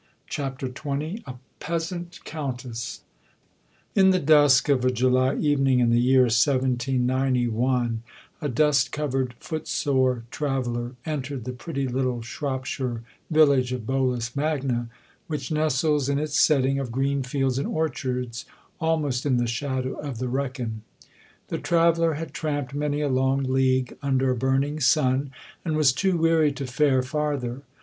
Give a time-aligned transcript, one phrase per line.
[0.25, 3.01] CHAPTER XX A PEASANT COUNTESS
[3.93, 8.01] In the dusk of a July evening in the year 1791
[8.41, 14.89] a dust covered footsore traveller entered the pretty little Shropshire village of Bolas Magna,
[15.27, 18.45] which nestles, in its setting of green fields and orchards,
[18.79, 20.81] almost in the shadow of the Wrekin.
[21.49, 25.29] The traveller had tramped many a long league under a burning sun,
[25.63, 27.61] and was too weary to fare farther.